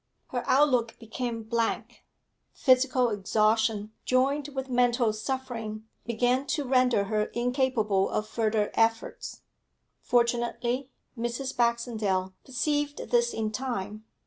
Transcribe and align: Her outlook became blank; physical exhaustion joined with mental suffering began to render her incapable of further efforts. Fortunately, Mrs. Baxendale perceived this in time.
Her 0.29 0.43
outlook 0.47 0.97
became 0.97 1.43
blank; 1.43 2.03
physical 2.55 3.09
exhaustion 3.09 3.91
joined 4.03 4.47
with 4.47 4.67
mental 4.67 5.13
suffering 5.13 5.83
began 6.07 6.47
to 6.47 6.63
render 6.67 7.03
her 7.03 7.25
incapable 7.25 8.09
of 8.09 8.27
further 8.27 8.71
efforts. 8.73 9.41
Fortunately, 10.01 10.89
Mrs. 11.15 11.55
Baxendale 11.55 12.33
perceived 12.43 13.11
this 13.11 13.31
in 13.31 13.51
time. 13.51 14.03